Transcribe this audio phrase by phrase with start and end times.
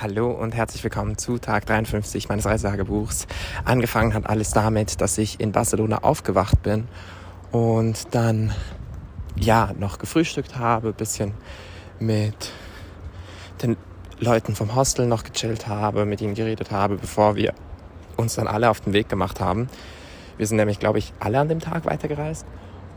[0.00, 3.26] Hallo und herzlich willkommen zu Tag 53 meines Reisetagebuchs.
[3.64, 6.86] Angefangen hat alles damit, dass ich in Barcelona aufgewacht bin
[7.50, 8.52] und dann
[9.34, 11.34] ja noch gefrühstückt habe, bisschen
[11.98, 12.52] mit
[13.60, 13.76] den
[14.20, 17.52] Leuten vom Hostel noch gechillt habe, mit ihnen geredet habe, bevor wir
[18.16, 19.68] uns dann alle auf den Weg gemacht haben.
[20.36, 22.46] Wir sind nämlich, glaube ich, alle an dem Tag weitergereist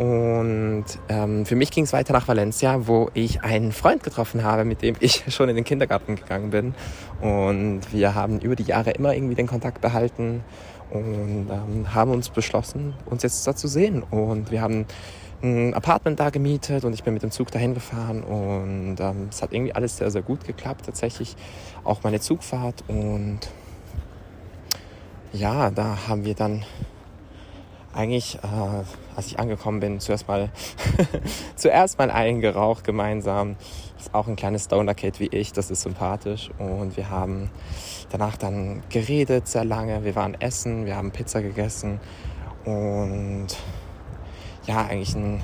[0.00, 4.64] und ähm, für mich ging es weiter nach Valencia, wo ich einen Freund getroffen habe,
[4.64, 6.74] mit dem ich schon in den Kindergarten gegangen bin.
[7.20, 10.42] Und wir haben über die Jahre immer irgendwie den Kontakt behalten
[10.90, 14.02] und ähm, haben uns beschlossen, uns jetzt da zu sehen.
[14.02, 14.86] Und wir haben
[15.42, 19.42] ein Apartment da gemietet und ich bin mit dem Zug dahin gefahren und ähm, es
[19.42, 21.36] hat irgendwie alles sehr, sehr gut geklappt tatsächlich.
[21.84, 23.40] Auch meine Zugfahrt und
[25.34, 26.64] ja, da haben wir dann
[27.94, 30.50] eigentlich, äh, als ich angekommen bin, zuerst mal,
[31.56, 33.56] zuerst mal eingeraucht gemeinsam.
[33.98, 36.50] Ist auch ein kleines Stoner-Kid wie ich, das ist sympathisch.
[36.58, 37.50] Und wir haben
[38.10, 40.04] danach dann geredet sehr lange.
[40.04, 42.00] Wir waren essen, wir haben Pizza gegessen
[42.64, 43.48] und
[44.66, 45.42] ja, eigentlich ein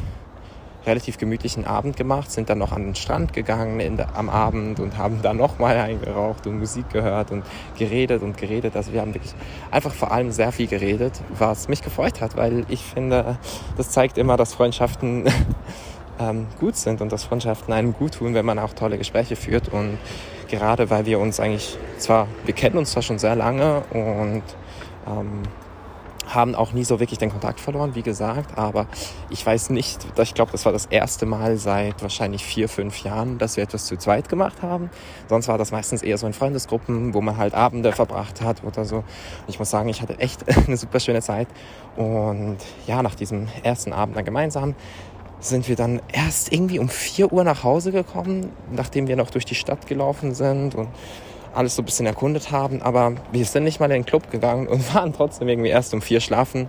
[0.86, 4.96] relativ gemütlichen Abend gemacht, sind dann noch an den Strand gegangen der, am Abend und
[4.96, 7.44] haben dann nochmal eingeraucht und Musik gehört und
[7.78, 8.76] geredet und geredet.
[8.76, 9.34] Also wir haben wirklich
[9.70, 13.38] einfach vor allem sehr viel geredet, was mich gefreut hat, weil ich finde,
[13.76, 15.24] das zeigt immer, dass Freundschaften
[16.20, 19.68] ähm, gut sind und dass Freundschaften einem gut tun, wenn man auch tolle Gespräche führt
[19.68, 19.98] und
[20.48, 24.42] gerade weil wir uns eigentlich zwar, wir kennen uns zwar schon sehr lange und
[25.06, 25.42] ähm,
[26.26, 28.58] haben auch nie so wirklich den Kontakt verloren, wie gesagt.
[28.58, 28.86] Aber
[29.30, 33.38] ich weiß nicht, ich glaube, das war das erste Mal seit wahrscheinlich vier, fünf Jahren,
[33.38, 34.90] dass wir etwas zu zweit gemacht haben.
[35.28, 38.84] Sonst war das meistens eher so in Freundesgruppen, wo man halt Abende verbracht hat oder
[38.84, 39.04] so.
[39.46, 41.48] Ich muss sagen, ich hatte echt eine super schöne Zeit.
[41.96, 44.74] Und ja, nach diesem ersten Abend dann gemeinsam
[45.38, 49.44] sind wir dann erst irgendwie um vier Uhr nach Hause gekommen, nachdem wir noch durch
[49.44, 50.88] die Stadt gelaufen sind und
[51.56, 52.82] alles so ein bisschen erkundet haben.
[52.82, 56.02] Aber wir sind nicht mal in den Club gegangen und waren trotzdem irgendwie erst um
[56.02, 56.68] vier schlafen.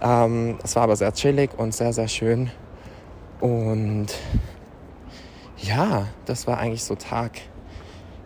[0.00, 2.50] Ähm, es war aber sehr chillig und sehr, sehr schön.
[3.40, 4.06] Und
[5.58, 7.32] ja, das war eigentlich so Tag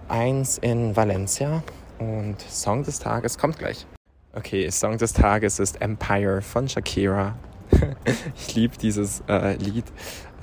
[0.09, 1.63] 1 in Valencia.
[1.99, 3.87] Und Song des Tages kommt gleich.
[4.35, 7.37] Okay, Song des Tages ist Empire von Shakira.
[8.37, 9.85] ich liebe dieses äh, Lied.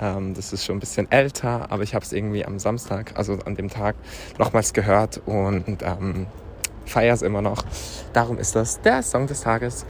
[0.00, 3.38] Ähm, das ist schon ein bisschen älter, aber ich habe es irgendwie am Samstag, also
[3.44, 3.96] an dem Tag,
[4.38, 6.26] nochmals gehört und ähm,
[6.86, 7.64] feiere es immer noch.
[8.12, 9.82] Darum ist das der Song des Tages.